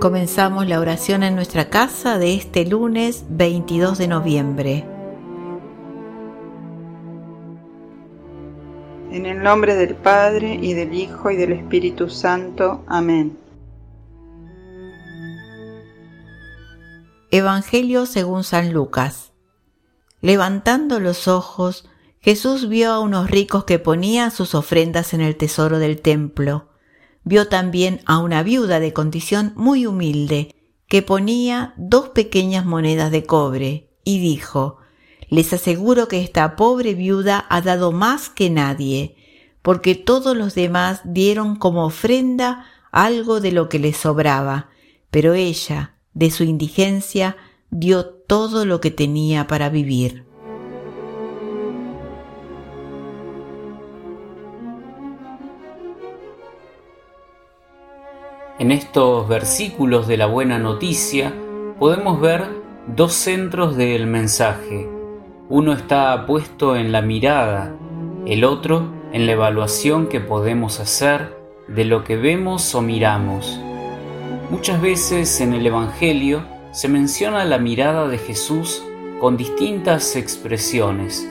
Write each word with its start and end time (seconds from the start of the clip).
Comenzamos 0.00 0.68
la 0.68 0.78
oración 0.78 1.22
en 1.22 1.34
nuestra 1.34 1.70
casa 1.70 2.18
de 2.18 2.34
este 2.34 2.66
lunes 2.66 3.24
22 3.30 3.96
de 3.96 4.08
noviembre. 4.08 4.84
En 9.10 9.24
el 9.24 9.42
nombre 9.42 9.74
del 9.74 9.94
Padre 9.94 10.58
y 10.60 10.74
del 10.74 10.92
Hijo 10.92 11.30
y 11.30 11.36
del 11.36 11.52
Espíritu 11.52 12.10
Santo. 12.10 12.84
Amén. 12.86 13.38
Evangelio 17.30 18.04
según 18.04 18.44
San 18.44 18.74
Lucas. 18.74 19.32
Levantando 20.20 21.00
los 21.00 21.26
ojos, 21.26 21.88
Jesús 22.20 22.68
vio 22.68 22.92
a 22.92 23.00
unos 23.00 23.30
ricos 23.30 23.64
que 23.64 23.78
ponían 23.78 24.30
sus 24.30 24.54
ofrendas 24.54 25.14
en 25.14 25.22
el 25.22 25.36
tesoro 25.36 25.78
del 25.78 26.02
templo 26.02 26.68
vio 27.26 27.48
también 27.48 28.00
a 28.06 28.18
una 28.18 28.44
viuda 28.44 28.78
de 28.78 28.92
condición 28.92 29.52
muy 29.56 29.84
humilde 29.84 30.54
que 30.86 31.02
ponía 31.02 31.74
dos 31.76 32.10
pequeñas 32.10 32.64
monedas 32.64 33.10
de 33.10 33.24
cobre 33.24 33.90
y 34.04 34.20
dijo, 34.20 34.78
Les 35.28 35.52
aseguro 35.52 36.06
que 36.06 36.22
esta 36.22 36.54
pobre 36.54 36.94
viuda 36.94 37.44
ha 37.50 37.60
dado 37.62 37.90
más 37.90 38.28
que 38.28 38.48
nadie, 38.48 39.16
porque 39.60 39.96
todos 39.96 40.36
los 40.36 40.54
demás 40.54 41.00
dieron 41.02 41.56
como 41.56 41.84
ofrenda 41.84 42.64
algo 42.92 43.40
de 43.40 43.50
lo 43.50 43.68
que 43.68 43.80
les 43.80 43.96
sobraba, 43.96 44.70
pero 45.10 45.34
ella, 45.34 45.96
de 46.14 46.30
su 46.30 46.44
indigencia, 46.44 47.36
dio 47.70 48.06
todo 48.06 48.64
lo 48.64 48.80
que 48.80 48.92
tenía 48.92 49.48
para 49.48 49.68
vivir. 49.68 50.25
En 58.58 58.72
estos 58.72 59.28
versículos 59.28 60.08
de 60.08 60.16
la 60.16 60.24
buena 60.24 60.58
noticia 60.58 61.34
podemos 61.78 62.18
ver 62.22 62.46
dos 62.86 63.12
centros 63.12 63.76
del 63.76 64.06
mensaje. 64.06 64.88
Uno 65.50 65.74
está 65.74 66.24
puesto 66.24 66.74
en 66.74 66.90
la 66.90 67.02
mirada, 67.02 67.76
el 68.24 68.44
otro 68.44 68.88
en 69.12 69.26
la 69.26 69.32
evaluación 69.32 70.06
que 70.06 70.20
podemos 70.20 70.80
hacer 70.80 71.36
de 71.68 71.84
lo 71.84 72.02
que 72.02 72.16
vemos 72.16 72.74
o 72.74 72.80
miramos. 72.80 73.60
Muchas 74.48 74.80
veces 74.80 75.38
en 75.42 75.52
el 75.52 75.66
Evangelio 75.66 76.42
se 76.72 76.88
menciona 76.88 77.44
la 77.44 77.58
mirada 77.58 78.08
de 78.08 78.16
Jesús 78.16 78.82
con 79.20 79.36
distintas 79.36 80.16
expresiones 80.16 81.30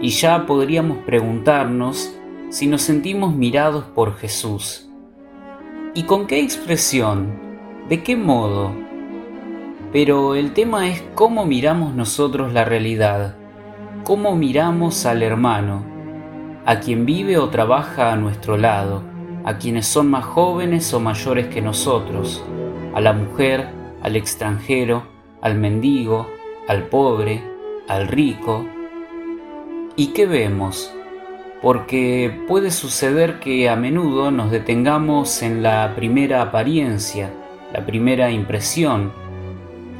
y 0.00 0.08
ya 0.08 0.44
podríamos 0.44 0.98
preguntarnos 1.06 2.12
si 2.50 2.66
nos 2.66 2.82
sentimos 2.82 3.32
mirados 3.32 3.84
por 3.84 4.16
Jesús. 4.16 4.88
¿Y 5.94 6.04
con 6.04 6.26
qué 6.26 6.40
expresión? 6.40 7.38
¿De 7.90 8.02
qué 8.02 8.16
modo? 8.16 8.72
Pero 9.92 10.34
el 10.34 10.54
tema 10.54 10.88
es 10.88 11.04
cómo 11.14 11.44
miramos 11.44 11.94
nosotros 11.94 12.54
la 12.54 12.64
realidad, 12.64 13.36
cómo 14.02 14.34
miramos 14.34 15.04
al 15.04 15.22
hermano, 15.22 15.84
a 16.64 16.80
quien 16.80 17.04
vive 17.04 17.36
o 17.36 17.50
trabaja 17.50 18.10
a 18.10 18.16
nuestro 18.16 18.56
lado, 18.56 19.02
a 19.44 19.58
quienes 19.58 19.86
son 19.86 20.08
más 20.08 20.24
jóvenes 20.24 20.94
o 20.94 21.00
mayores 21.00 21.48
que 21.48 21.60
nosotros, 21.60 22.42
a 22.94 23.00
la 23.02 23.12
mujer, 23.12 23.68
al 24.00 24.16
extranjero, 24.16 25.02
al 25.42 25.56
mendigo, 25.56 26.26
al 26.68 26.84
pobre, 26.84 27.42
al 27.86 28.08
rico. 28.08 28.64
¿Y 29.96 30.14
qué 30.14 30.24
vemos? 30.24 30.90
Porque 31.62 32.42
puede 32.48 32.72
suceder 32.72 33.38
que 33.38 33.70
a 33.70 33.76
menudo 33.76 34.32
nos 34.32 34.50
detengamos 34.50 35.42
en 35.42 35.62
la 35.62 35.94
primera 35.94 36.42
apariencia, 36.42 37.32
la 37.72 37.86
primera 37.86 38.32
impresión, 38.32 39.12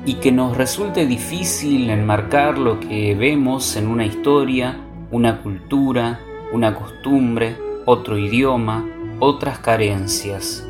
y 0.04 0.14
que 0.14 0.32
nos 0.32 0.56
resulte 0.56 1.06
difícil 1.06 1.88
enmarcar 1.88 2.58
lo 2.58 2.80
que 2.80 3.14
vemos 3.14 3.76
en 3.76 3.86
una 3.86 4.04
historia, 4.04 4.76
una 5.12 5.40
cultura, 5.40 6.20
una 6.52 6.74
costumbre, 6.74 7.56
otro 7.86 8.18
idioma, 8.18 8.84
otras 9.20 9.60
carencias. 9.60 10.66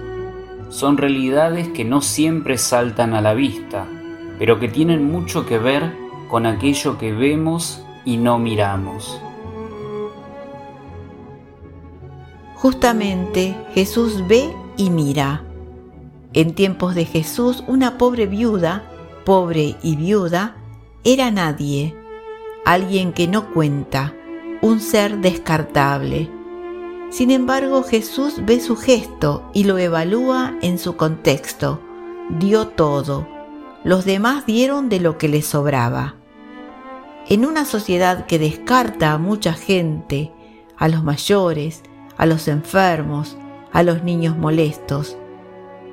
Son 0.69 0.99
realidades 0.99 1.69
que 1.69 1.87
no 1.87 2.03
siempre 2.03 2.59
saltan 2.59 3.15
a 3.15 3.23
la 3.23 3.33
vista, 3.33 3.87
pero 4.39 4.61
que 4.61 4.69
tienen 4.69 5.11
mucho 5.11 5.47
que 5.47 5.57
ver 5.57 5.95
con 6.29 6.45
aquello 6.45 6.99
que 6.99 7.13
vemos 7.13 7.83
y 8.05 8.19
no 8.19 8.39
miramos. 8.39 9.23
Justamente 12.63 13.57
Jesús 13.75 14.25
ve 14.29 14.55
y 14.77 14.91
mira. 14.91 15.43
En 16.33 16.55
tiempos 16.55 16.95
de 16.95 17.05
Jesús 17.05 17.65
una 17.67 17.99
pobre 17.99 18.27
viuda, 18.29 18.85
pobre 19.25 19.75
y 19.83 19.97
viuda, 19.97 20.55
era 21.03 21.33
nadie, 21.33 21.93
alguien 22.65 23.13
que 23.15 23.27
no 23.27 23.53
cuenta, 23.53 24.15
un 24.61 24.79
ser 24.79 25.19
descartable. 25.19 26.31
Sin 27.11 27.33
embargo, 27.33 27.83
Jesús 27.83 28.35
ve 28.47 28.61
su 28.61 28.77
gesto 28.77 29.51
y 29.53 29.65
lo 29.65 29.77
evalúa 29.77 30.57
en 30.63 30.79
su 30.79 30.95
contexto. 30.95 31.81
Dio 32.39 32.69
todo. 32.69 33.27
Los 33.83 34.05
demás 34.05 34.47
dieron 34.47 34.89
de 34.89 35.01
lo 35.01 35.19
que 35.19 35.27
les 35.27 35.47
sobraba. 35.47 36.15
En 37.29 37.45
una 37.45 37.65
sociedad 37.65 38.27
que 38.27 38.39
descarta 38.39 39.11
a 39.11 39.19
mucha 39.19 39.53
gente, 39.53 40.31
a 40.77 40.87
los 40.87 41.03
mayores, 41.03 41.83
a 42.17 42.27
los 42.27 42.49
enfermos, 42.49 43.37
a 43.73 43.83
los 43.83 44.03
niños 44.03 44.37
molestos. 44.37 45.17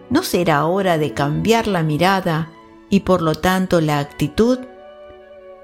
¿No 0.09 0.23
será 0.23 0.65
hora 0.65 0.97
de 0.97 1.13
cambiar 1.13 1.67
la 1.67 1.83
mirada 1.83 2.49
y 2.89 3.01
por 3.01 3.21
lo 3.21 3.35
tanto 3.35 3.81
la 3.81 3.99
actitud? 3.99 4.59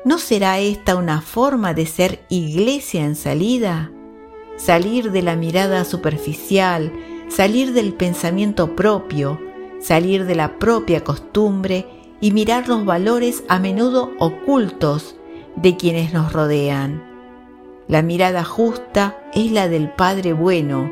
¿No 0.04 0.20
será 0.20 0.60
esta 0.60 0.96
una 0.96 1.22
forma 1.22 1.74
de 1.74 1.86
ser 1.86 2.26
iglesia 2.30 3.04
en 3.04 3.16
salida? 3.16 3.92
Salir 4.56 5.12
de 5.12 5.24
la 5.24 5.36
mirada 5.36 5.84
superficial, 5.84 6.94
salir 7.28 7.74
del 7.74 7.94
pensamiento 7.94 8.76
propio, 8.76 9.40
salir 9.82 10.26
de 10.26 10.36
la 10.36 10.60
propia 10.60 11.04
costumbre 11.04 11.88
y 12.22 12.32
mirar 12.32 12.68
los 12.68 12.86
valores 12.86 13.44
a 13.50 13.60
menudo 13.60 14.12
ocultos 14.20 15.16
de 15.56 15.76
quienes 15.76 16.14
nos 16.14 16.32
rodean. 16.34 17.15
La 17.88 18.02
mirada 18.02 18.44
justa 18.44 19.16
es 19.32 19.52
la 19.52 19.68
del 19.68 19.90
Padre 19.90 20.34
bueno, 20.34 20.92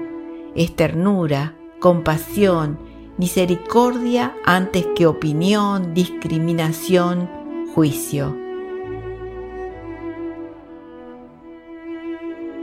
es 0.53 0.75
ternura, 0.75 1.55
compasión, 1.79 2.77
misericordia 3.17 4.35
antes 4.45 4.85
que 4.95 5.07
opinión, 5.07 5.95
discriminación, 5.95 7.31
juicio. 7.73 8.37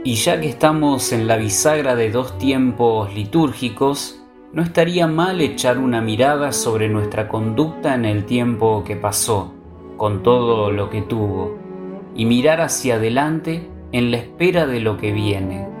Y 0.05 0.15
ya 0.15 0.39
que 0.39 0.47
estamos 0.47 1.11
en 1.11 1.27
la 1.27 1.35
bisagra 1.35 1.95
de 1.95 2.09
dos 2.09 2.37
tiempos 2.37 3.13
litúrgicos, 3.13 4.23
no 4.53 4.61
estaría 4.63 5.07
mal 5.07 5.41
echar 5.41 5.77
una 5.77 5.99
mirada 5.99 6.53
sobre 6.53 6.87
nuestra 6.87 7.27
conducta 7.27 7.95
en 7.95 8.05
el 8.05 8.25
tiempo 8.25 8.85
que 8.85 8.95
pasó, 8.95 9.53
con 9.97 10.23
todo 10.23 10.71
lo 10.71 10.89
que 10.89 11.01
tuvo, 11.01 11.57
y 12.15 12.23
mirar 12.23 12.61
hacia 12.61 12.95
adelante 12.95 13.69
en 13.91 14.11
la 14.11 14.17
espera 14.17 14.65
de 14.67 14.79
lo 14.79 14.97
que 14.97 15.11
viene. 15.11 15.80